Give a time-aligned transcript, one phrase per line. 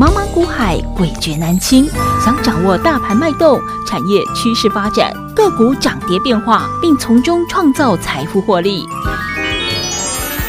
[0.00, 1.86] 茫茫股海，诡谲难清。
[2.24, 8.88] 想掌握大盘脉动、产业趋势发展、个股涨跌变化，并从中创造财富获利，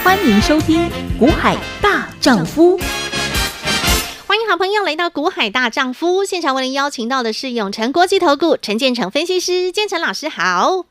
[0.05, 2.77] 欢迎收听《股海大丈夫》。
[4.25, 10.85] 欢迎好朋友来到《股海大丈夫》现场，为您邀请到的是永诚国际投顾陈建成分析师，建成老师好。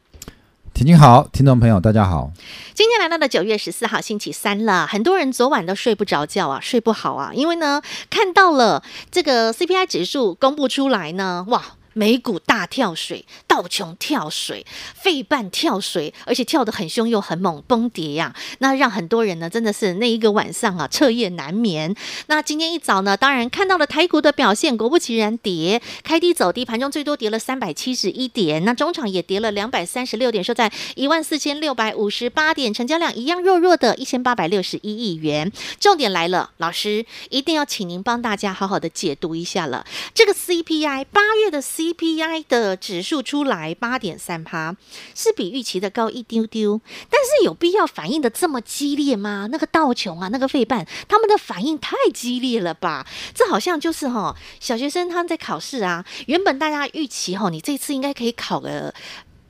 [0.81, 2.31] 听众好，听众朋友大家好。
[2.73, 11.63] 今天来到了九月十四号星期三了，很多人昨晚都睡不着觉啊，睡不好啊，因为呢看到了这个 CPI 指数公布出来呢，哇。
[11.93, 21.95] 美股大跳水，道琼跳水，费半跳水，而且跳得很凶又很猛，崩跌呀、那让很多人呢，真的是那一个晚上啊，彻夜难眠。
[22.27, 35.51] 那今天一早呢，当然看到了台股的表现，果不其然跌，开低走低，盘中最多跌了三百七十一点，那中场也跌了两百三十六点，收在一万四千六百五十八点，成交量一样弱弱的一千八百六十一亿元。
[35.81, 39.85] 重点来了，老师一定要请您帮大家好好的解读一下了，
[40.15, 41.61] 这个 CPI 八月的。
[41.81, 44.77] CPI 的指数出来八点三趴，
[45.15, 46.79] 是比预期的高一丢丢，
[47.09, 49.49] 但是有必要反应的这么激烈吗？
[49.51, 53.07] 那个道琼啊，那个费半，他们的反应太激烈了吧？
[53.35, 58.93] 这好像就是哈，小学生他们在考试啊，原本大家预期哈，你这次应该可以考个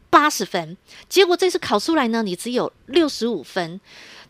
[0.09, 0.77] 八十分，
[1.09, 3.81] 结果这次考出来呢，你只有六十五分。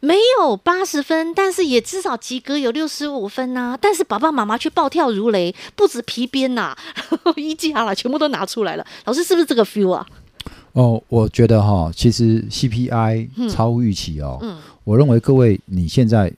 [0.01, 3.79] 没有八十分，但是也至少及格有六十五分呐、啊。
[3.81, 6.79] 但是爸爸妈妈却暴跳如雷，不止皮鞭呐、啊，
[7.37, 8.87] 衣架了，全部都拿出来了。
[9.05, 10.07] 老师是不是这个 feel 啊？
[10.73, 14.39] 哦，我觉得哈，其实 CPI 超乎预期哦。
[14.43, 16.33] 嗯，我认为各位你现在。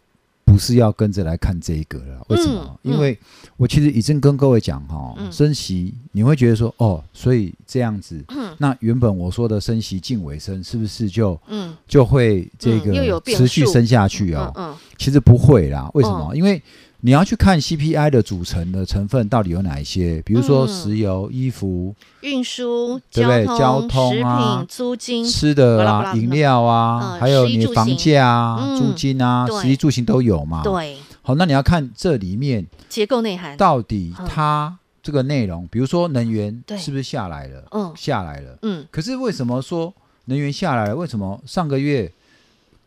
[0.44, 2.78] 不是要跟着来看这一个了，为什么？
[2.82, 3.16] 嗯嗯、因为
[3.56, 14.52] 我其实已经跟各位讲哈，嗯、升息你会觉得说哦，所以这样子，嗯、那原本我说的升息近尾声是不是就、嗯、就会这个持续升下去哦？
[14.54, 16.28] 嗯其实不会啦，为什么？
[16.32, 16.62] 嗯、因为
[17.00, 23.44] 你要去看 CPI 的组成的成分到底有哪一些，比如说石油、衣服、运输，对不对？
[23.58, 30.62] 交通啊、食品、租金、吃的啊、饮料啊，还有你房价啊、租金啊，食衣住行都有嘛。
[30.62, 30.96] 对。
[31.22, 33.56] 好，那你要看这里面结构内涵。
[33.56, 37.66] 到底它这个内容，比如说能源是不是下来了？
[37.72, 38.58] 嗯，下来了。
[38.62, 38.86] 嗯。
[38.90, 39.92] 可是为什么说
[40.26, 40.96] 能源下来了？
[40.96, 42.10] 为什么上个月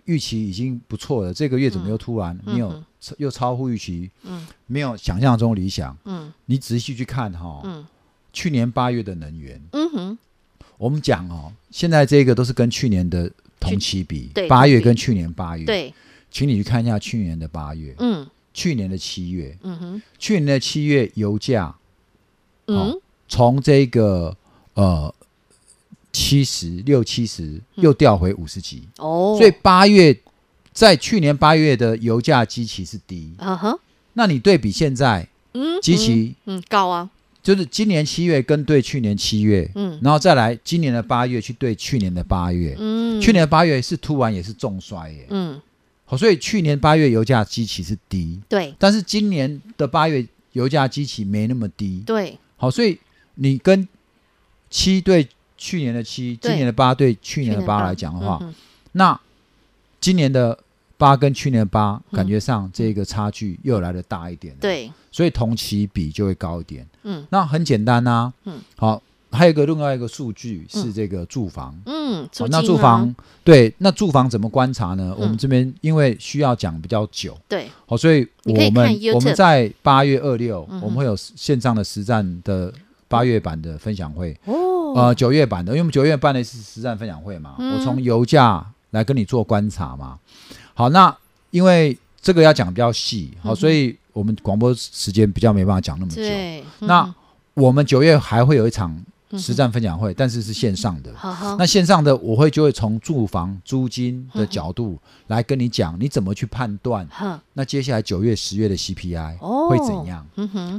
[0.06, 2.40] 预期已经不错了，这个月怎么又突然？
[2.46, 2.84] 没有？
[3.20, 7.86] 又超乎预期，嗯，没有想象中理想，嗯，你仔细去看哈，嗯，
[8.34, 10.18] 去年八月的能源，嗯哼，
[10.80, 15.94] 我们讲哦，现在这个都是跟去年的同期比，对，八月跟去年八月，对，
[16.32, 21.76] 请你去看一下去年的八月，嗯，去年的七月，嗯哼，去年的七月油价，
[22.68, 24.36] 嗯，从这个
[24.74, 25.14] 呃
[26.12, 30.18] 七十六七十又掉回五十几，哦，所以八月。
[30.76, 33.80] 在去年八月的油价基期是低，嗯哼，
[34.12, 37.10] 那你对比现在，嗯，基期，嗯，高啊，
[37.42, 45.62] 就是今年七月跟对去年七月，嗯，然后再来今年的八月去对去年的八月，嗯，去年的八月是突然也是重摔耶，嗯，
[46.04, 53.00] 好，所以去年八月油价基期是低，对，但是今年的八月油价基期没那么低，对，好，所以
[53.36, 53.88] 你跟
[54.70, 55.28] 七对
[55.58, 58.40] 去年的七，今年的八对去年的八来讲的话，
[58.94, 59.20] 那
[60.00, 60.60] 今年的。
[60.98, 66.88] 八跟去年的八，感觉上这个差距又来的大一点，嗯，对，所以同期比就会高一点。
[67.04, 68.34] 嗯，那很简单呐，啊。
[68.46, 71.78] 嗯，好，还有一个另外一个数据是这个住房。
[71.86, 73.14] 嗯，好，那住房
[73.44, 75.14] 对，那住房怎么观察呢？
[75.18, 82.74] 嗯，我们这边因为需要讲比较久，对，好，所以我们我们在八月二六，我们会有线上的实战的
[83.08, 84.38] 八月版的分享会。
[84.46, 90.18] 哦，呃，九月版的，因为我们九月办的是实战分享会嘛，嗯，我从油价来跟你做观察嘛。
[90.74, 91.16] 好，那
[91.52, 96.22] 因为这个要讲比较细，好，所以我们广播时间比较没办法讲那么久。
[96.22, 97.16] 对嗯、那
[97.54, 98.98] 我们九月还会有一场
[99.38, 101.12] 实战分享会，嗯、但是是线上的。
[101.58, 104.98] 那线上的我会就会从住房租金的角度
[105.28, 107.08] 来跟你讲，你怎么去判断？
[107.54, 109.38] 那接下来九月、十月的 CPI
[109.70, 110.26] 会怎样？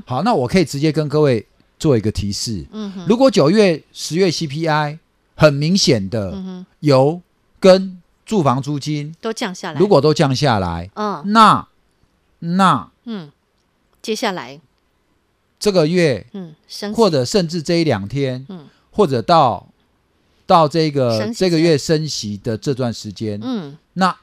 [0.06, 1.46] 好，那我可以直接跟各位
[1.78, 2.66] 做一个提示。
[2.72, 4.98] 嗯、如果九月、十月 CPI
[5.34, 7.20] 很明显的有
[7.60, 11.68] 跟住房租金都降下来，如果都降下来，嗯，那
[12.38, 13.30] 那嗯，
[14.02, 14.60] 接下来
[15.58, 16.54] 这个月，嗯，
[16.94, 19.66] 或者甚至这一两天，嗯，或者到
[20.46, 24.16] 到这个这个月升息的这段时间，嗯，那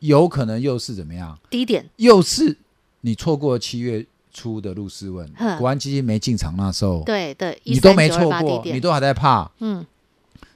[0.00, 1.38] 有可能又是怎么样？
[1.48, 2.56] 低点，又是
[3.00, 9.84] 你错过七月初的入市问，国安基金没进场那时候，对对，你都没错过，你都还在怕，嗯。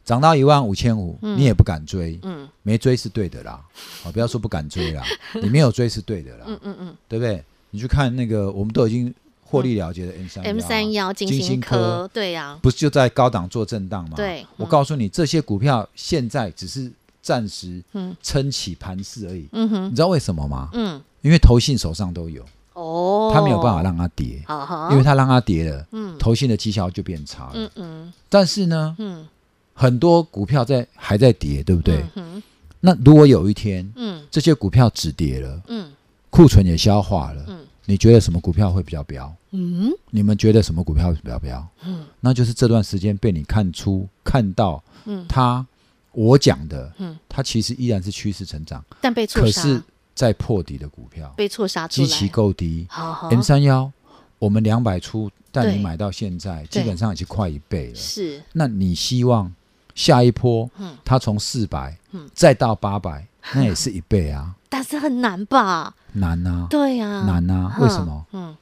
[0.02, 3.62] 涨到一万五千五，你也不敢追，嗯，没追是对的啦，
[4.02, 5.04] 好，不要说不敢追啦，
[5.40, 7.44] 你没有追是对的啦，嗯嗯嗯，对不对？
[7.70, 9.14] 你去看那个，我们都已经
[9.50, 14.16] 获利了结的 M 三 M 三幺金星科，对呀，不是就在高档做震荡吗？
[14.16, 17.82] 对，我告诉你，这些股票现在只是暂时
[18.22, 19.48] 撑起盘势而已。
[19.52, 20.68] 嗯哼，你知道为什么吗？
[20.72, 22.44] 嗯，因为投信手上都有。
[22.74, 24.42] 哦，他没有办法让它跌，
[24.90, 27.52] 因为他让它跌了，嗯，投信的绩效就变差了。
[27.54, 29.26] 嗯嗯，但是呢，嗯，
[29.74, 32.02] 很多股票在还在跌，对不对？
[32.14, 32.42] 嗯，
[32.78, 35.90] 那如果有一天，嗯，这些股票止跌了，嗯，
[36.30, 37.58] 库存也消化了，嗯，
[37.90, 39.34] 你觉得什么股票会比较飙？
[39.50, 41.66] 嗯，你们觉得什么股票会比较飙？
[41.84, 45.66] 嗯，那就是这段时间被你看出看到，嗯，它
[46.12, 49.82] 我讲的，嗯，它其实依然是趋势成长，但被错杀。
[50.12, 52.86] 在破底的股票被错杀基期够低。
[53.30, 53.90] M 三幺，
[54.38, 57.94] 我们两百出，但你买到现在，基本上已经快一倍了。
[57.94, 59.50] 是，那你希望
[59.94, 64.54] 下一波，嗯，它从四百，嗯，再到八百，那也是一倍啊。
[64.70, 65.94] 但是很难吧？
[66.14, 66.66] 难啊。
[66.70, 67.76] 对呀，难啊。
[67.78, 68.24] 为什么？
[68.32, 68.56] 嗯，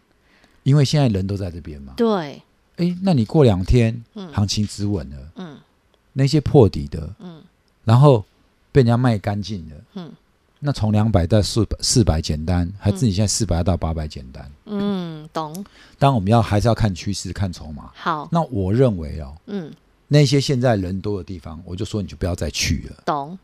[0.64, 1.92] 因为现在人都在这边嘛。
[1.96, 2.42] 对。
[2.78, 4.02] 哎，那你过两天，
[4.32, 5.56] 行情止稳了，嗯，
[6.12, 7.42] 那些破底的，嗯，
[7.84, 8.24] 然后
[8.72, 10.12] 被人家卖干净了，嗯。
[10.60, 14.50] 那从两百到四百，四百简单，还是你现在四百到八百简单？
[14.66, 15.52] 嗯，懂。
[16.00, 17.90] 当然我们要还是要看趋势、看筹码。
[17.94, 19.72] 好，那我认为哦，嗯，
[20.08, 23.02] 那些现在人多的地方，我就说你就不要再去了。
[23.06, 23.38] 懂。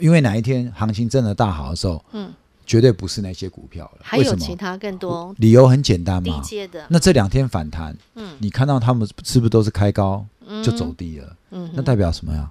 [0.00, 2.32] 因为哪一天行情真的大好的时候，嗯，
[2.66, 4.00] 绝对不是那些股票了。
[4.02, 6.42] 还有其他更多理由很简单嘛。
[6.88, 10.24] 那这两天反弹，嗯，你看到他们是不是都是开高
[10.62, 11.36] 就走低了？
[11.50, 12.50] 嗯，那代表什么呀？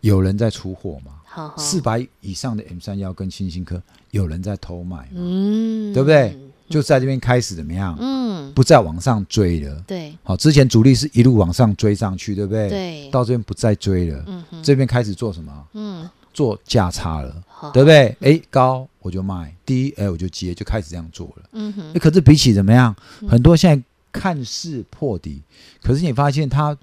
[0.00, 1.52] 有人在出货嘛？
[1.56, 6.36] 四百以上的 M 三幺跟星星科，有人在偷卖，嗯，对不对？
[6.68, 7.96] 就在这边开始怎么样？
[7.98, 9.82] 嗯，不再往上追了。
[9.86, 12.68] 对，好，之前主力是一路往上追上去，对不对？
[12.68, 14.22] 对，到这边不再追了。
[14.26, 15.66] 嗯，这边开始做什么？
[15.72, 17.42] 嗯，做价差了，
[17.72, 18.16] 对不对？
[18.20, 21.42] 哎，高我就卖，低哎我就接，就开始这样做了。
[21.52, 22.94] 嗯哼，可是比起怎么样？
[23.28, 25.42] 很多现在看似破底，
[25.82, 26.76] 可是你发现它。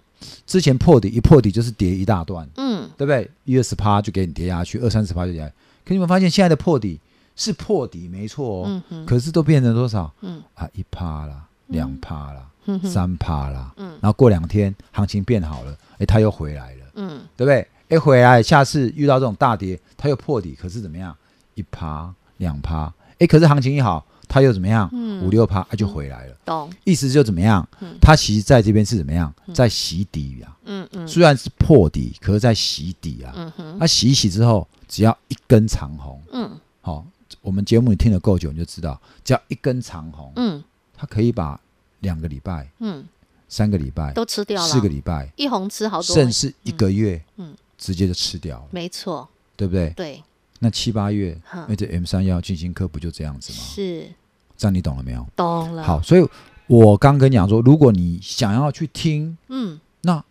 [0.47, 3.29] 之前破底一破底就是跌一大段，嗯，对不对？
[3.43, 5.53] 一二十趴就给你跌下去，二三十趴就跌下去。
[5.85, 6.99] 可你们发现现在的破底
[7.35, 10.11] 是破底没错哦，嗯、哼可是都变成多少？
[10.21, 17.67] 嗯啊，一趴啦，两趴啦，嗯、三趴啦，嗯，然后过两天行情变好了，哎，它又回来了，嗯，对不对？
[17.89, 21.15] 哎，回来，下次遇到这种大跌，它又破底，可是怎么样？
[21.53, 24.05] 一趴两趴，哎，可是行情一好。
[24.27, 24.89] 它又怎么样？
[24.91, 26.35] 嗯、五六趴，它就回来了。
[26.43, 27.65] 懂，意思就怎么样？
[27.79, 29.31] 嗯、它其实在这边是怎么样？
[29.53, 30.83] 在洗底呀、啊嗯。
[30.91, 31.07] 嗯嗯。
[31.07, 33.31] 虽然是破底，可是在洗底啊。
[33.35, 33.77] 嗯哼。
[33.79, 36.19] 它洗一洗之后，只要一根长红。
[36.33, 36.49] 嗯。
[36.81, 37.05] 好、哦，
[37.41, 40.33] 我们节目你听得够久，你就知道，只要一根长红。
[40.37, 40.61] 嗯。
[40.97, 41.57] 它可以把
[41.99, 42.67] 两个礼拜。
[42.79, 43.05] 嗯。
[43.47, 44.67] 三个礼拜都吃掉了。
[44.67, 47.23] 四个礼拜一红吃好多，甚至一个月。
[47.37, 47.53] 嗯。
[47.77, 48.67] 直接就吃掉了。
[48.71, 49.27] 没错。
[49.57, 49.89] 对不对？
[49.95, 50.23] 对。
[50.59, 51.37] 那七八月，
[51.67, 53.59] 那这 M 三幺进行科不就这样子吗？
[53.59, 54.09] 是，
[54.57, 55.25] 这样你懂了没有？
[55.35, 55.83] 懂了。
[55.83, 56.27] 好，所以
[56.67, 60.23] 我刚跟你讲说，如果你想要去听，嗯，那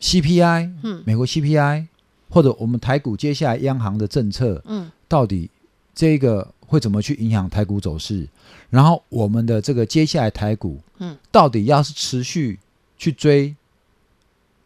[0.00, 1.86] CPI，嗯，美国 CPI，
[2.30, 5.50] 或者我们台股接下来央行的政策，嗯，到底
[5.94, 8.28] 这个会怎么去影响台股走势？
[8.70, 12.58] 然后我们的这个接下来台股，嗯，到底要是持续
[12.96, 13.54] 去追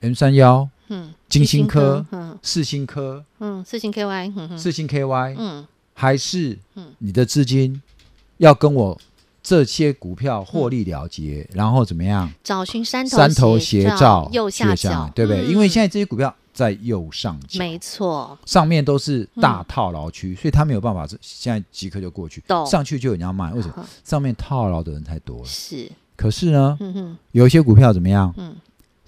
[0.01, 0.69] M 三幺？
[0.89, 7.81] 嗯，金星科，嗯，四星科，嗯，四星 KY，四星 KY，嗯，还是，嗯，你的资金
[8.39, 8.99] 要跟我
[9.43, 12.31] 这些股票获利了结，然后怎么样？
[12.43, 15.45] 找寻山头山头斜照右下角，对不对？
[15.47, 23.87] 因为现在这些股票在右上角，没错，上面都是大套牢区，所以他没有办法，现在即刻就过去，上去就有人要卖，为什么？
[24.05, 25.91] 上面套牢的人太多了，是。
[26.17, 26.77] 可是呢，
[27.33, 28.33] 有一些股票怎么样？
[28.37, 28.57] 嗯。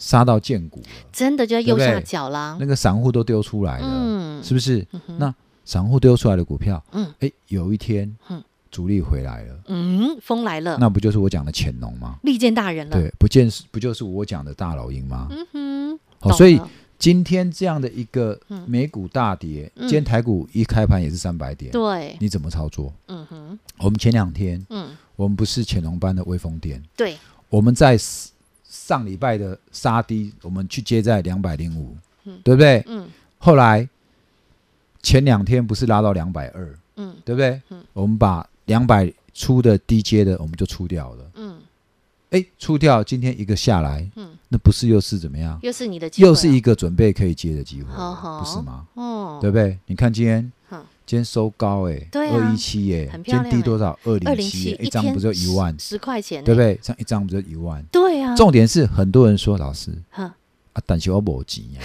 [0.01, 2.57] 杀到见骨了，真的就在右下角啦。
[2.59, 4.85] 那个散户都丢出来了，嗯，是不是？
[5.19, 12.19] 那散户丢出来的股票，嗯，哎，有一天，嗯，主力回来了，嗯，风来了，那不就是我讲的潜龙吗？
[12.23, 15.29] 利剑大人了，对，不见是不就是我讲的大老鹰吗？
[15.31, 16.59] 嗯哼，好，所以
[16.99, 22.91] 今天这样的一个美股大跌，今天台股一开盘也是三百点，对，你怎么操作？
[23.09, 27.19] 嗯哼，我们前两天，嗯，我们不是潜龙班的威风店，对，
[27.51, 27.99] 我们在。
[28.91, 31.97] 上礼拜的杀低，我们去接在两百零五，
[32.43, 32.83] 对不对？
[32.89, 33.07] 嗯。
[33.39, 33.89] 后来
[35.01, 37.63] 前两天不是拉到两百二，嗯，对不对？
[37.69, 37.85] 嗯。
[37.93, 41.61] 我们把两百出的低接的，我们就出掉了，嗯。
[42.31, 45.57] 哎，出掉，今天一个下来，嗯，那不是又是怎么样？
[45.63, 48.89] 又是你的机会，又是一个准备可以接的机会，不是吗？
[48.95, 49.79] 哦，对不对？
[49.87, 50.53] 你看今天，
[51.11, 53.99] 今天收高哎，二一七哎，今天低多少？
[54.05, 55.77] 二零七，一张不就一万？
[55.77, 56.79] 十块钱，对不对？
[56.81, 57.85] 这样一张不就一万？
[57.91, 58.37] 对啊。
[58.37, 60.33] 重点是很多人说老师，啊，
[60.87, 61.81] 但是我没钱呀。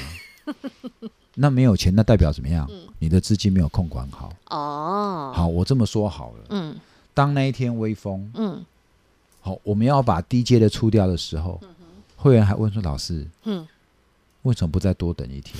[1.34, 2.70] 那没有钱，那代表怎么样？
[3.00, 4.32] 你的资金没有控管好。
[4.52, 5.32] 哦。
[5.34, 6.44] 好，我这么说好了。
[6.50, 6.76] 嗯。
[7.16, 8.64] 当那一天微风，嗯，
[9.42, 11.70] 好，我们要把低阶的出掉的时候，嗯、
[12.16, 13.68] 会员还问说：“老师，嗯，
[14.44, 15.58] 为什么不再多等一天？”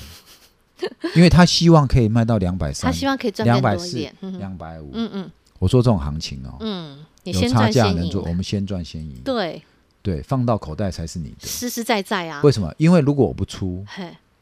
[1.16, 3.98] 因为他希望可以卖到两百三，他希望可以赚两百四、
[4.40, 4.92] 两百五。
[4.94, 9.22] 嗯嗯，我说这种行情哦，嗯，有差价能做，我们先赚先赢。
[9.24, 9.62] 对
[10.02, 12.42] 对，放到口袋才是你的，实实在在啊。
[12.44, 12.74] 为什么？
[12.78, 13.84] 因为如果我不出，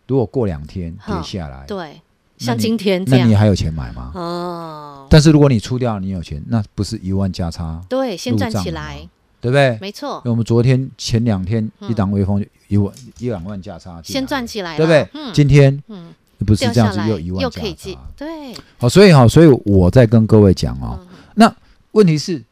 [0.08, 2.02] 如果过两天跌下来，对，
[2.38, 4.12] 像今天这样，那你还有钱买吗？
[4.16, 5.08] 哦。
[5.10, 7.80] 但是如果你出掉，你有钱，那不是一万加差？
[7.88, 9.08] 对，先赚起来，
[9.40, 9.78] 对不对？
[9.80, 10.16] 没错。
[10.26, 15.08] 因为我们昨天前两天一档微风一万一两万价差，先赚起来，对不对？
[15.14, 15.32] 嗯。
[15.34, 16.14] 今天嗯。
[16.44, 18.54] 不是这样子，又一万又可以进，对。
[18.78, 21.00] 好，所以哈，所以我在跟各位讲哦。
[21.36, 21.54] 那
[21.92, 22.44] 问题是，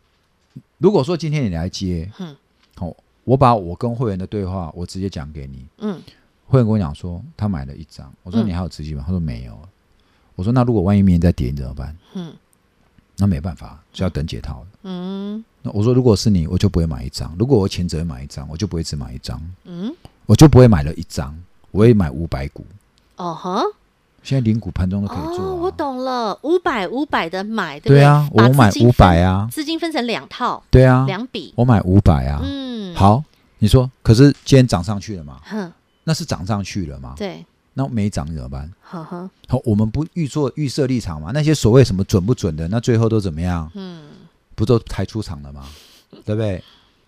[0.78, 2.36] 如果说今天你来接，嗯，
[2.76, 6.02] 好，我把我跟会员的对话，我直接讲给你，嗯。
[6.48, 9.04] 会员跟我讲说，他买了一张，我说你还有资金吗？
[9.06, 9.58] 他说没有。
[10.36, 11.96] 我说那如果万一明天再跌，你怎么办？
[12.14, 12.34] 嗯，
[13.18, 14.66] 那没办法，就要等解套。
[14.84, 15.44] 嗯。
[15.62, 17.34] 那我说如果是你，我就不会买一张。
[17.40, 19.42] 如果我钱只会买一张，我就不会只买一张。
[19.64, 19.96] 嗯，
[20.26, 21.34] 我就不会买了一张，
[21.72, 22.66] 我会买五百股。
[23.16, 23.64] 哦呵。
[24.24, 33.24] 现在零股盘中都可以做，我懂了，五百五百的买，对啊，我买五百啊，资金分成两套，对啊，两笔，我买五百啊，嗯，好，
[33.60, 35.40] 你说，可是今天涨上去了嘛？
[35.44, 35.72] 哼，
[36.04, 37.16] 那是涨上去了嘛？
[37.18, 38.72] 对，那没涨怎么办？
[38.82, 41.32] 呵呵，好，我们不预做预设立场嘛？
[41.34, 43.70] 那些所谓什么准不准的，那最后都怎么样？
[43.74, 44.04] 嗯，
[44.54, 45.64] 不都抬出场了吗？
[46.26, 46.64] 对不对？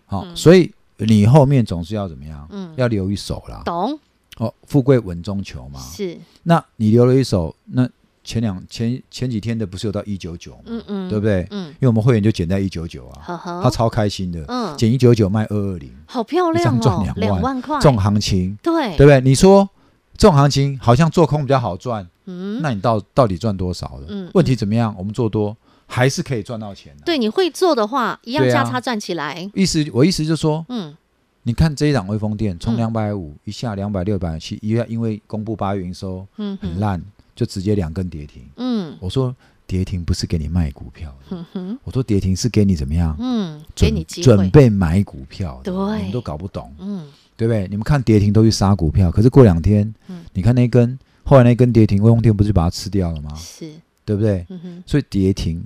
[0.07, 2.47] 好，所以你后面总是要怎么样？
[2.49, 3.61] 嗯，要留一手啦。
[3.65, 3.99] 懂。
[4.37, 5.79] 哦，富贵稳中求嘛。
[5.79, 7.87] 是，那你留了一手，那
[8.23, 10.61] 前两前前几天的不是有到一九九吗？
[10.65, 11.45] 嗯嗯，对不对？
[11.51, 14.43] 嗯，因为我们会员就减在一九九啊，呵呵他超开心的。
[14.47, 19.21] 嗯，减一九九卖二二零，好漂亮哦，赚两万，块，这种行情，对，对不对？
[19.21, 19.69] 你说
[20.17, 24.05] 这种行情好像做空比较好赚，嗯，那你到到底赚多少了？
[24.07, 24.95] 嗯，问题怎么样？
[24.97, 27.03] 我们做多还是可以赚到钱的。
[27.03, 29.49] 对，你会做的话，一样价差赚起来。
[29.53, 30.95] 意思我意思就是说，嗯。
[31.43, 37.01] 你看这一档微风电从两百五一下两百六百七，一下因为公布八月营收很烂，
[37.35, 38.41] 就直接两根跌停。
[38.55, 39.35] 嗯，我说
[39.67, 41.45] 跌停不是给你卖股票的，
[41.83, 43.15] 我说跌停是给你怎么样？
[43.19, 45.59] 嗯，给你机会准备买股票。
[45.63, 46.73] 对，你们都搞不懂。
[46.79, 47.67] 嗯，对不对？
[47.67, 53.35] 你们看跌停都去杀股票，可是过两天，嗯你看那根后来那根跌停，微风电不是把它吃掉了吗？
[53.35, 53.69] 是，
[54.05, 54.45] 对不对？
[54.85, 55.61] 所以跌停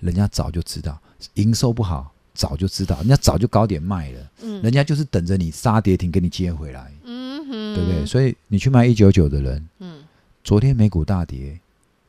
[0.00, 1.00] 人家早就知道
[1.34, 2.11] 营收不好。
[2.34, 8.06] 早就知道，人家早就高点卖了，嗯，人家就是等着你杀跌停给你接回来，嗯哼，对不对？
[8.06, 10.02] 所以你去卖一九九的人，嗯，
[10.42, 11.58] 昨天美股大跌，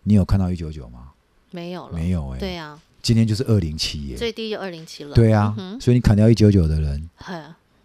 [0.03, 1.09] 你有看到一九九吗？
[1.51, 7.09] 没有了，没有哎，对啊，今天就是二零七耶，最低就二零七了，对啊，所以你砍掉一九九的人，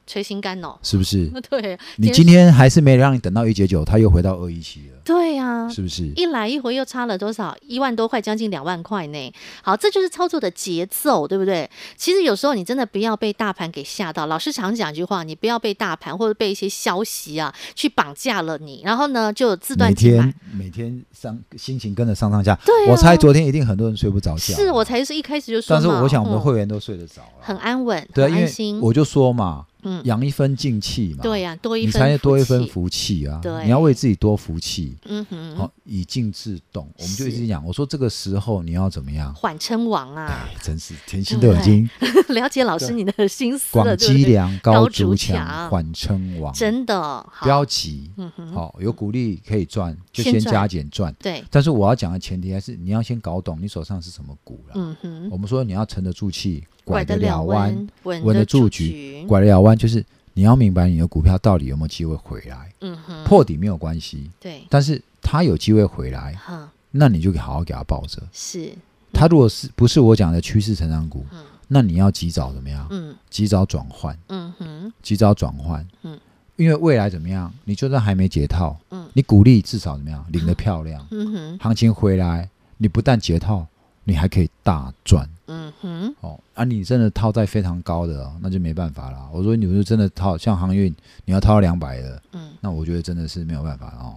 [0.08, 1.26] 捶心肝哦，是不是？
[1.48, 4.98] 对，你今天还是没让你等到一九九，他又回到二一七了。
[5.04, 6.06] 对呀，是不是？
[6.16, 7.56] 一来一回又差了多少？
[7.62, 9.32] 一万多块，将近两万块呢。
[9.62, 11.68] 好，这就是操作的节奏，对不对？
[11.96, 14.26] 其实有时候你真的不要被大盘给吓到。
[14.26, 19.90] 老师常讲一句话，你不要被大盘或者被一些消息啊去绑架了你，然后呢就自断。
[19.90, 22.54] 每天每天上心情跟着上上下。
[22.66, 24.54] 对，我猜昨天一定很多人睡不着觉。
[24.54, 25.74] 是我才是一开始就说。
[25.74, 28.78] 但是我想我们的会员都睡得着，很安稳，对，很安心。
[28.80, 29.64] 我就说嘛。
[29.82, 33.38] 嗯，养一分静气嘛，对呀，多一分，你才多一分福气啊。
[33.42, 34.96] 对，你要为自己多福气。
[35.06, 37.64] 嗯哼，好，以静制动，我们就一直讲。
[37.64, 39.32] 我说这个时候你要怎么样？
[39.34, 40.26] 缓称王啊！
[40.26, 41.88] 哎，真是甜心都已经
[42.34, 43.84] 了解老师你的心思了。
[43.84, 46.52] 广积粮，高筑墙，缓称王。
[46.52, 48.10] 真的，不要急。
[48.16, 51.14] 嗯哼，好，有鼓励可以赚，就先加减赚。
[51.20, 51.44] 对。
[51.50, 54.72] 但是我要讲的前提还是你要先搞懂你手上是什么股了。
[54.74, 60.04] 嗯哼，我们说你要沉得住气，拐得了弯，稳得住局，拐得了弯就是。
[60.34, 62.72] 你要明白你的股票到底有没有机会回来？
[62.82, 68.22] 嗯哼，破底没有关系，对，但是它有机会回来，哈，那你就好好给它抱着。
[68.32, 68.72] 是，
[69.12, 71.26] 它如果是不是我讲的趋势成长股，
[71.66, 72.86] 那你要及早怎么样？
[72.90, 76.16] 嗯，及早转换，嗯哼，及早转换，嗯，
[76.54, 77.52] 因为未来怎么样？
[77.64, 80.24] 你就算还没解套，嗯，你股利至少怎么样？
[80.30, 83.66] 领得漂亮， 嗯哼，行情回来，你不但解套，
[84.04, 85.28] 你还可以大赚。
[85.48, 89.28] 嗯哼，哦，啊，你真的套在非常高的，哦，那就没办法了。
[89.32, 94.16] 我说，你不是真的套，像航运，你要套到两百的，嗯，那我觉得真的是没有办法哦。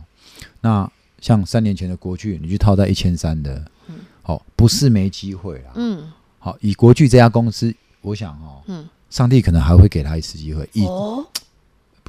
[0.61, 11.25] 那像三年前的国巨，你去套在一千三的，嗯，好，哦，不是没机会啦，嗯，好，以国巨这家公司，我想哦，嗯，上帝可能还会给他一次机会，以哦。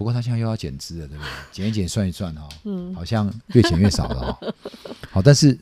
[0.02, 1.30] 不过他现在又要减资了，对不对？
[1.52, 4.52] 减一减算一算哦，嗯，好像越减越少了哦。
[5.12, 5.56] 好，但是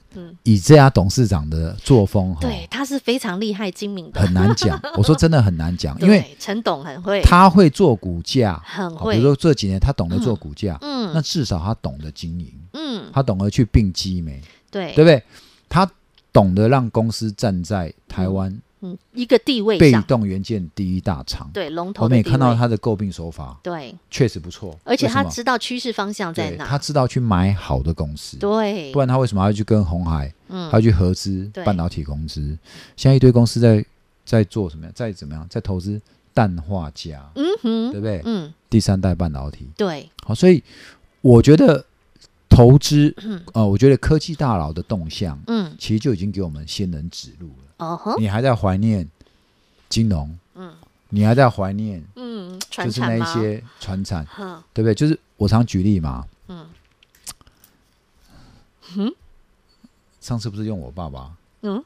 [0.44, 4.80] 以这家董事长的作风，对，他是非常厉害精明的，很难讲。
[4.96, 9.14] 我说真的很难讲，因为陈董很会，他会做股价，很会。
[9.14, 15.22] 比如说这几年他懂得做股价，嗯，那至少他懂得经营，嗯，他懂得去并机没，对，对不对？
[15.68, 15.86] 他
[16.32, 18.62] 懂得让公司站在台湾嗯，
[19.12, 32.40] 一个地位被动元件第一大厂，对龙头，我们也看到他的诟病手法，对，确实不错，而且他知道趋势方向在哪，他知道去买好的公司，对，不然他为什么要去跟红海，嗯，他要去合资半导体公司？
[32.96, 33.84] 现在一堆公司在
[34.24, 34.92] 在做什么呀？
[34.94, 35.46] 在怎么样？
[35.50, 36.00] 在投资
[36.32, 38.22] 氮化镓，嗯哼，对不对？
[38.24, 40.62] 嗯，第三代半导体，对，好，所以
[41.20, 41.84] 我觉得。
[42.52, 43.14] 投资，
[43.54, 47.64] 呃，我觉得科技大佬的动向，嗯，其实就已经给我们先人指路了。
[48.18, 49.08] 你还在怀念
[49.88, 50.72] 金融，嗯，
[51.08, 54.26] 你还在怀念，嗯，就是那一些传产，
[54.72, 54.94] 对不对？
[54.94, 56.66] 就是我常举例嘛，嗯，
[60.20, 61.30] 上次不是用我爸爸，
[61.62, 61.82] 嗯，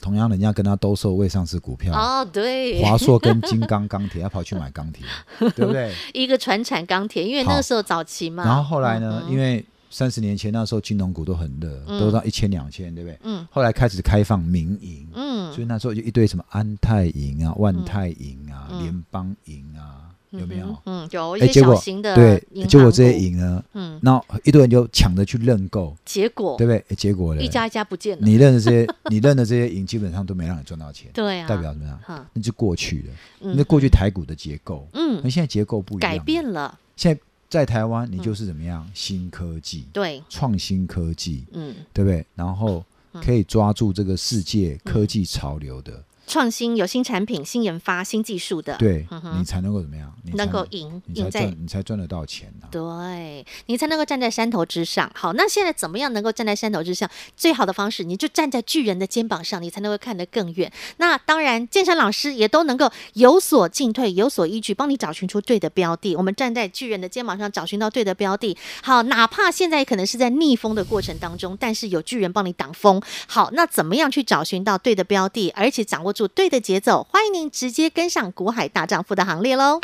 [0.00, 5.06] 同样人家跟他兜售未上市股票，哦，对，华硕跟金刚钢铁，他跑去买钢铁，
[5.38, 5.94] 对不对？
[6.12, 13.18] 一个传产钢铁，因为那个时候早期嘛，然后后来呢，因为三十年前那时候金融股都很热，嗯、都到一千两千，对不对？
[13.22, 13.46] 嗯。
[13.50, 20.76] 后来开始开放民营，嗯，所以那时候就一堆什么安泰银啊、万泰银啊、联邦银啊，有没有？
[20.84, 26.96] 嗯，有一些小型的、欸、对，结果这些银呢，嗯，然后一堆人就抢着去认购，结果对不对？
[26.96, 28.26] 结果呢，一家一家不见了。
[28.26, 32.26] 你认的这些， 你认的这些银，基本上都没让你赚到钱，对啊，代表什么样？
[32.34, 37.20] 那就过去了，那过去台股的结构，嗯，那现在结构不一样，改变了，现在。
[37.48, 38.84] 在台湾，你就是怎么样？
[38.86, 42.24] 嗯、新科技，对，创新科技，嗯，对不对？
[42.34, 42.84] 然后
[43.22, 46.04] 可以抓住这个世界科技潮流的。
[46.28, 49.06] 创新有新产品、新研发、新技术的，对，
[49.36, 50.12] 你才能够怎么样？
[50.22, 52.68] 你能够赢，你才赚，你才赚得到钱呢。
[52.70, 55.10] 对，你才能够站在山头之上。
[55.14, 57.10] 好，那现在怎么样能够站在山头之上？
[57.34, 60.70] 最好的方式，你就站在巨人的肩膀上，你才能够看得更远。
[60.98, 66.14] 那当然，建山老师也都能够有所进退，有所依据，帮你找寻出对的标的。
[66.14, 68.54] 我们站在巨人的肩膀上，找寻到对的标的。
[68.82, 73.00] 好，哪怕现在可能是在逆风的过程当中，但是有巨人帮你挡风。
[73.26, 79.78] 好，那怎么样去找寻到对的标的，而且掌握组对的节奏，欢迎您直接跟上股海大丈夫的行列喽！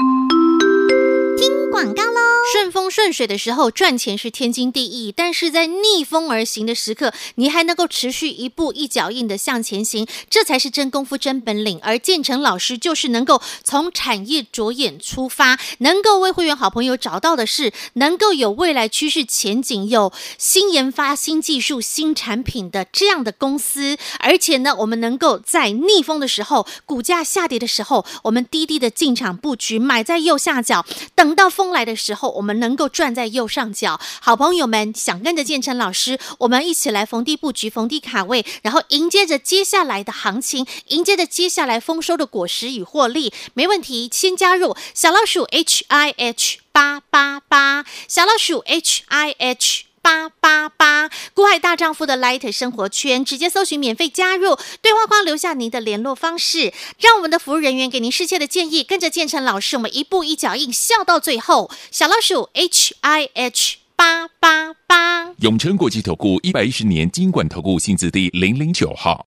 [1.45, 2.21] 听广告喽！
[2.51, 11.79] 顺风顺水的时候赚钱是天经地义，但是在逆风而行的时刻，你还能够持续一步一脚印的向前行，这才是真功夫真本领。
[11.83, 23.99] 而建成老师就是能够从产业着眼出发，能够为会员好朋友找到的是能够有未来趋势前景、有新研发、新技术、新产品的这样的公司。
[24.21, 34.01] 而且呢，我们能够在逆风的时候，股价下跌的时候，我们低低的进场布局，买在右下角，等到风来的时候，我们能够转在右上角。
[34.21, 44.09] 好朋友们想跟着建成老师，我们一起来逢低布局、逢低卡位，然后迎接着接下来的行情，迎接着接下来丰收的果实与获利，没问题。
[44.13, 49.94] 先加入小老鼠 H I H 八八八，小老鼠 H I H。
[50.05, 58.85] 八八八，古海大丈夫的 Light 生活圈，直接搜寻免费加入，对话框留下您的联络方式，让我们的服务人员给您适切的建议。
[58.85, 61.71] 跟着建成老师，我们一步一脚印，笑到最后。
[61.91, 69.25] 小老鼠 H I H 八八八，永诚国际投顾一百一十年金管投顾新字第零零九号。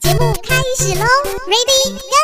[0.00, 1.04] 节目开始喽
[1.46, 2.21] ，Ready Go！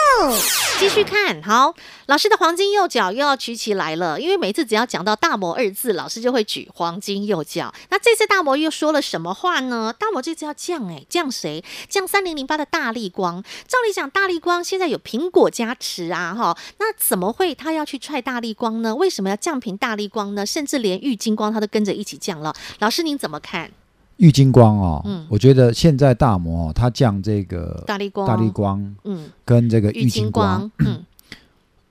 [0.79, 1.75] 继续看好
[2.07, 7.73] 老师的黄金右脚又要举起来了，因为每次只要讲到大摩二字，老师就会举黄金右脚。
[7.91, 9.95] 那这次大摩又说了什么话呢？
[9.99, 11.63] 大摩这次要降哎，降谁？
[11.89, 13.43] 降三零零八的大力光。
[13.67, 18.95] 照理讲，大力光现在有苹果加持啊，哈，那怎么会他要去踹大力光呢？
[18.95, 20.47] 为什么要降平大力光呢？
[20.47, 22.55] 甚至连玉金光他都跟着一起降了。
[22.79, 23.71] 老师您怎么看？
[24.19, 31.05] 玉金光哦，嗯，我觉得现在大摩它降这个大力光，大立光，嗯，跟这个玉金光，嗯，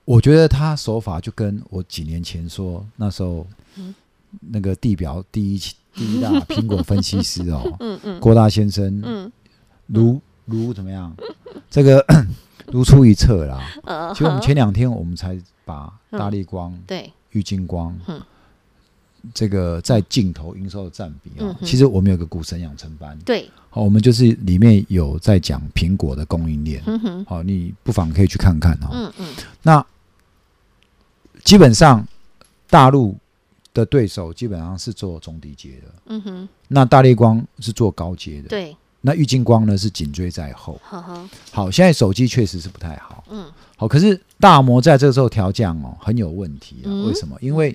[0.04, 3.46] 我觉得他手法就跟我几年前说那时候，
[4.40, 5.58] 那个地表第一
[5.94, 9.32] 第一大苹果分析师哦， 嗯嗯，郭大先生，嗯，
[9.86, 11.14] 如如怎么样，
[11.70, 12.04] 这个
[12.70, 13.58] 如出一辙啦。
[14.12, 18.20] 其实我们前两天我们才把大力光，对，玉金光，嗯。
[19.34, 29.84] 这个在镜头营收的占比啊、哦，嗯、其实我们有个股神养成班，对，好，我们就是里面有在讲苹果的供应链，嗯哼，好，你不妨可以去看看哈、哦，嗯嗯，那
[31.44, 32.06] 基本上
[32.68, 33.16] 大陆
[33.74, 38.76] 的对手基本上是做中低阶的，嗯哼，那大力光是做高阶的，对，
[39.08, 47.34] 那玉金光呢是紧追在后，呵呵好，现在手机确实是不太好，嗯，好，可是大摩在这个时候调降哦，很有问题啊，嗯、为什么？
[47.40, 47.74] 因为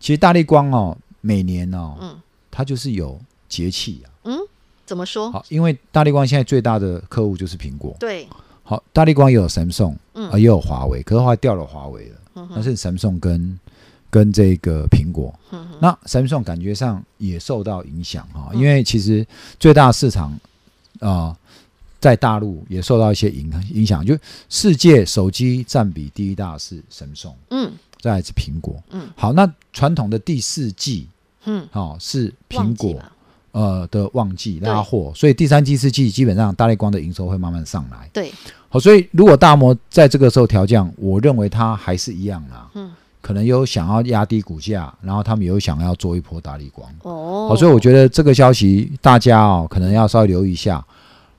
[0.00, 2.16] 其实大力光哦，每年哦，嗯，
[2.50, 3.16] 它就是有
[3.48, 4.10] 节气啊。
[4.24, 4.36] 嗯，
[4.84, 5.30] 怎么说？
[5.30, 7.96] 好，因为大力光现在最大的客户就是苹果。
[8.00, 8.26] 对。
[8.64, 12.16] 好，大力光也有 Samsung，嗯，也有华为，可是后来掉了华为了。
[12.34, 12.54] 嗯哼。
[12.56, 13.60] 那是 Samsung 跟
[14.10, 15.32] 跟这个苹果。
[15.78, 19.24] 那 Samsung 感觉上也受到影响哈，因为其实
[19.60, 20.36] 最大市场
[21.02, 21.36] 啊、呃，
[22.00, 24.16] 在大陆也受到一些影影响，就
[24.48, 31.08] 世界手机占比第一大是 Samsung，嗯，再来是苹果，嗯，好，那传统的第四季，
[31.44, 33.02] 嗯，好是苹果。
[33.52, 38.08] 呃的旺季拉货，所以第三季、四季基本上大力光的营收会慢慢上来。
[38.10, 38.32] 对，
[38.70, 42.70] 好，所以如果大摩在这个时候调降，我认为它还是一样啦。
[42.72, 42.90] 嗯，
[43.22, 46.86] 可能有想要压低股价，然后他们有想要做一波大力光。
[47.02, 50.84] 哦，好，所以我觉得这个消息大家哦可能要稍微留意一下。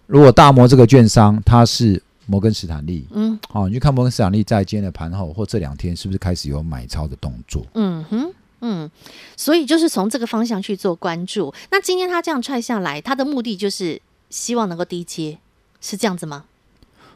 [0.08, 7.64] 如果大摩这个券商它是摩根斯坦利，嗯，好，你去看摩根斯坦利在今天的盘后或这两天是不是开始有买超的动作？
[7.74, 8.34] 嗯哼。
[8.66, 8.90] 嗯，
[9.36, 11.54] 所以就是从这个方向去做关注。
[11.70, 15.38] 那今天他这样踹下来，他的目的就是希望能够低接，
[15.82, 16.46] 是这样子吗？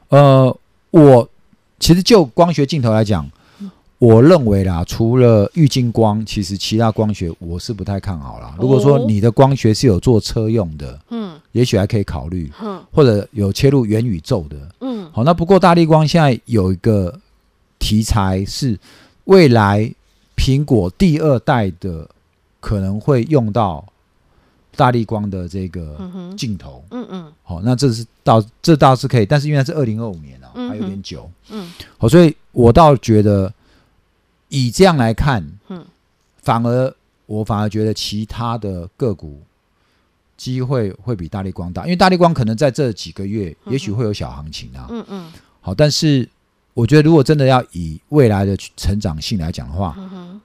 [0.10, 0.54] 呃，
[0.92, 1.30] 我
[1.80, 3.32] 其实就光学镜头来讲，嗯、
[4.00, 8.56] 我认为啦，除了玉金光，其实其他光学我是不太看好啦。
[8.60, 15.24] 如果说你的光学是有做车用的，嗯，也许还可以考虑，嗯，或者有切入元宇宙的，嗯，好。
[15.24, 17.20] 那不过大力光现在有一个
[17.80, 18.80] 题材是
[19.26, 19.92] 未来。
[20.40, 22.08] 苹果第二代的
[22.60, 23.84] 可能会用到
[24.76, 25.98] 大力光的这个
[26.38, 33.52] 镜头，嗯嗯，好，那这是倒这倒是可以，但是因为它是二零二五年啊，还有点久，嗯，好，所以我倒觉得
[34.50, 35.86] 以这样来看，嗯，
[36.38, 39.42] 反而我反而觉得其他的个股
[40.36, 45.32] 机会会比大力光大，因为大力光可能在这几个月也许会有小行情啊，嗯嗯，
[45.62, 46.30] 好，但是。
[46.78, 50.42] 我觉得，如果真的要以未来的成长性来讲的话，嗯、哼。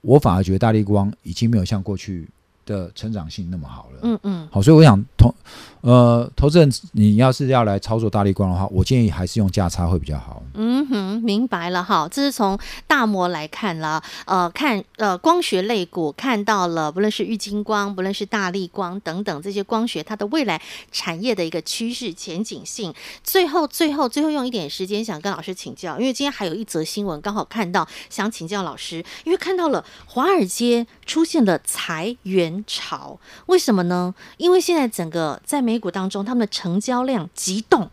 [0.00, 2.28] 我反而觉得大力光已经没有像过去
[2.64, 4.00] 的成长性那么好了。
[4.02, 5.32] 嗯嗯，好，所以我想投
[5.82, 10.42] 呃，投资人，你要是要来操作大立光的话，我建议还是用价差会比较好。
[10.54, 20.60] 嗯哼，明白了哈，这是从大摩来看了，呃，看呃光学类股看到了，不论是玉晶光，不论是大立光等等这些光学，它的未来
[20.90, 22.92] 产业的一个趋势前景性。
[23.22, 34.14] 最后，最后，最后用一点时间想跟老师请教，因为今天还有一则新闻刚好看到，想请教老师，因为看到了华尔街出现了裁员潮，为什么呢？
[34.38, 37.90] 因为现在整个在美股当中，他们的成交量急动，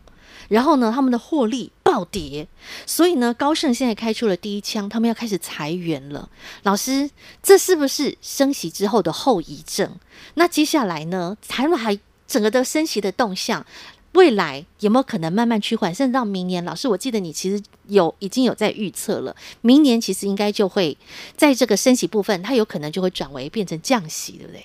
[0.48, 2.46] 然后呢，他们的获利暴跌，
[2.86, 6.28] 所以呢，高盛现在开出了第一枪，他们要开始裁员了。
[6.64, 7.10] 老师，
[7.42, 9.96] 这是不是升息之后的后遗症？
[10.34, 13.64] 那接下来呢，还还整个的升息的动向，
[14.12, 16.64] 未来有没有可能慢慢趋缓，甚至到明年？
[16.64, 20.96] 老师，我记得你其实有已经有在预测了，明年其实应该就会
[21.36, 24.64] 在这个升息部分，它有可能就会转为变成降息，对不对？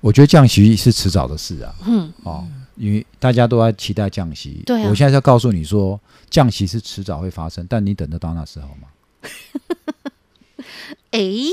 [0.00, 8.88] 我觉得降息是迟早的事啊，嗯，哦，因为大家都在期待降息，对啊，我现在要告诉你说，降息是迟早会发生，但你等得到那时候吗？
[11.10, 11.44] 哎、欸，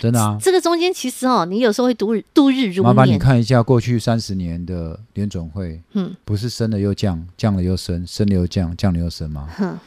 [0.00, 2.84] 真的啊，这个中间其实哦，你有时候会度日度日如年。
[2.84, 9.48] 麻烦你看一下过去三十年的联总会，嗯，不是升了又降，降了又升，升了又降，降了又升吗？
[9.56, 9.78] 哼。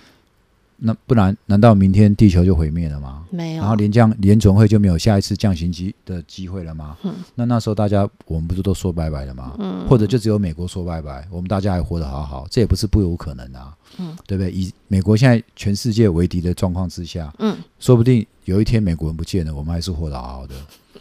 [0.84, 3.24] 那不然，难道明天地球就毁灭了吗？
[3.30, 3.62] 没有。
[3.62, 6.98] 然后连降联总会就没有下一次降息机的机会了吗？
[7.04, 7.13] 嗯。
[7.36, 9.56] 那那时候大家我们不是都说拜拜了吗？
[9.60, 9.86] 嗯。
[9.88, 13.78] 或者就只有美国说拜拜，我们大家还活得好好，这也不是不有可能啊。
[14.00, 14.17] 嗯。
[14.26, 14.52] 对不对？
[14.52, 20.56] 以美国现在全世界为敌的状况之下，嗯，说不定有一天美国人不见了，我们还是活得好好的。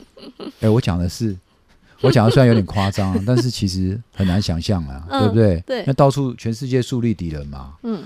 [0.60, 1.34] 哎，我讲的是，
[2.02, 5.58] 我讲的虽然有点夸张， 但是其实很难想象啊，对不对？
[5.66, 5.84] 对。
[5.86, 7.72] 那到处全世界树立敌人嘛。
[7.82, 8.02] 嗯。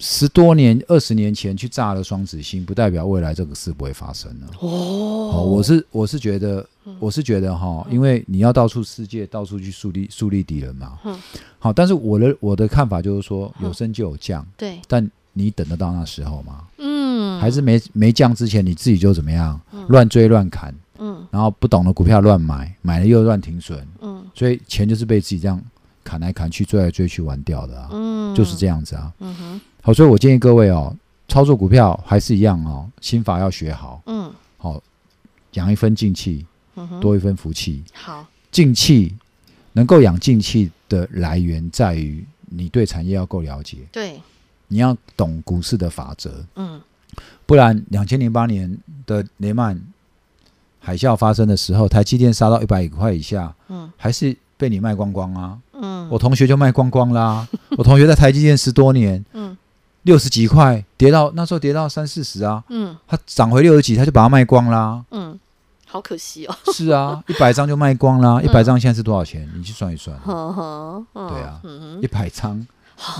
[0.00, 4.46] 十多年、二十年前去炸了双子星，不代表未来这个事不会发生了。
[4.60, 6.64] 哦，我是我是觉得，
[7.00, 10.98] 我是觉得哈，因为你要到处世界到处去树立树立敌人嘛。
[11.04, 11.18] 嗯。
[11.58, 14.46] 好，但是我的我的看法就是说，有升就有降。
[14.56, 14.78] 对。
[14.86, 16.64] 但你等得到那时候吗？
[16.78, 17.40] 嗯。
[17.40, 19.60] 还是没没降之前，你自己就怎么样？
[19.88, 20.72] 乱追乱砍。
[20.98, 21.26] 嗯。
[21.32, 23.84] 然后不懂的股票乱买，买了又乱停损。
[24.00, 24.24] 嗯。
[24.32, 25.60] 所以钱就是被自己这样
[26.08, 27.90] 砍来砍去、追来追去玩掉的啊。
[27.92, 28.34] 嗯。
[28.34, 29.12] 就是这样子啊。
[29.18, 29.60] 嗯哼。
[29.82, 30.94] 好，所以我建议各位哦，
[31.28, 34.02] 操作股票还是一样哦，心法要学好。
[34.06, 34.82] 嗯，好，
[35.52, 36.46] 养一分静气，
[37.00, 37.84] 多一分福气。
[37.92, 39.14] 好，静气
[39.72, 43.78] 能够养静气的来源在于你对产业要够了解。
[43.92, 44.20] 对，
[44.68, 46.44] 你要懂股市的法则。
[46.56, 46.80] 嗯，
[47.46, 49.80] 不然两千零八年的雷曼
[50.80, 55.58] 海啸发生的时候，台积电杀到一百块以下，嗯，还是被你卖光光啊。
[55.80, 57.46] 嗯，我同学就卖光光啦。
[57.78, 59.24] 我同学在台积电十多年。
[59.32, 59.56] 嗯。
[60.04, 65.38] 六十几块跌到那时候跌到三四十啊，嗯，他涨回六十几，他就把它卖光啦，嗯，
[65.86, 66.56] 好可惜哦。
[66.72, 69.46] 是啊，一百张就卖光啦， 一百张现在是多少钱？
[69.54, 70.16] 你去算一算。
[70.24, 71.60] 对啊，
[72.00, 72.64] 一百张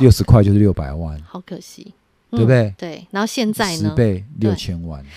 [0.00, 1.92] 六十块就是六百万，好可惜，
[2.30, 2.72] 对不对？
[2.78, 3.76] 对，然后现在呢？
[3.76, 5.08] 十倍六千万，对，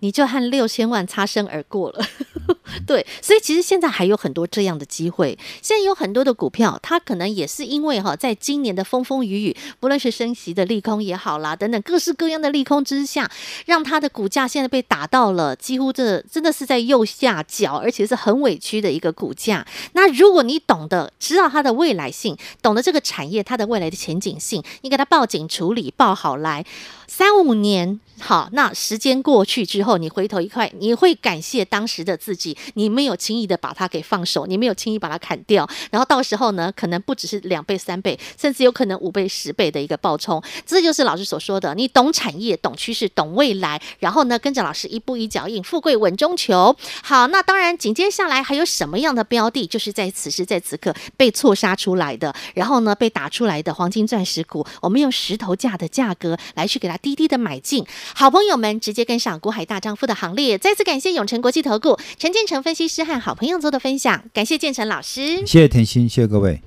[0.00, 2.04] 你就和六千万擦身而过了。
[2.86, 5.36] 对，所以其实现在还有很多这样的机会。
[5.60, 13.30] 现在有很多的股票，它可能也是因为哈，在今年的风风雨雨，不论是升息的利空也好啦，等等各式各样的利空之下，
[13.66, 19.66] 让它的股价现在被打到了几乎这真的是在右下角，而且是很委屈的一个股价。
[19.92, 26.64] 那如果你懂得知道它的未来性，懂得这个产业它的未来的前景性，你给它报警处理，报好来，
[27.06, 28.00] 三五年。
[28.22, 40.42] 好，那时间过去之后，你回头一看，你会感谢当时的自己，你没有轻易的把它给放手，你没有轻易把它砍掉，然后到时候呢，可能不只是两倍、三倍，甚至有可能五倍、十倍的一个暴冲。
[40.66, 46.76] 这就是老师所说的，你懂产业、懂趋势、懂未来，然后呢，跟着老师一步一脚印，富贵稳中求。
[47.02, 57.84] 好，那当然紧接下来还有什么样的标的，就是在此时在此刻被错杀出来的，然后呢，被打出来的黄金钻石股，我们用石头价的价格来去给它低低的买进。
[58.14, 66.60] 好朋友们直接跟上股海大丈夫的行列，再次感谢永诚国际投顾陈建成分析师和好朋友做的分享，感谢建成老师，谢谢甜心，谢谢各位。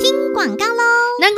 [0.00, 0.81] 听广告喽。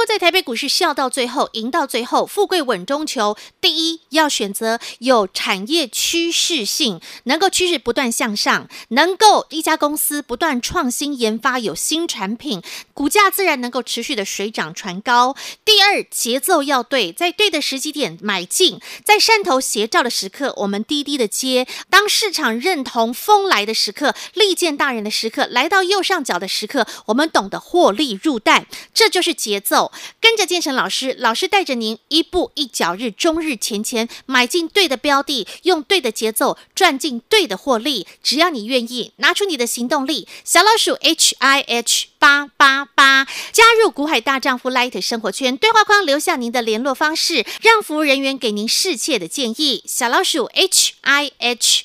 [0.06, 3.36] 在台北股市笑到最后，赢到最后，富贵稳中求。
[3.60, 12.62] 第一，要选择有产业趋势性，能够趋势不断向上，能够一家公司不断创新研发，有新产品，
[12.92, 15.34] 股价自然能够持续的水涨船高。
[15.64, 29.92] 第二，节奏要对，在对的时机点买进，在山头斜照的时刻，我们低低的接；当市场认同风来的时刻，利见大人的时刻，来到右上角的时刻，我们懂得获利入袋，这就是节奏。
[30.20, 38.06] 跟着建成老师，老师带着您一步一脚日，终日前前买进对的标的，用对的节奏赚进对的获利。
[38.22, 49.82] 只要你愿意，拿出你的行动力，小老鼠 H I H 八八八，加入股海大丈夫 Light 生活圈，对话框留下您的联络方式，让服务人员给您适切的建议。
[49.86, 51.84] 小老鼠 H I H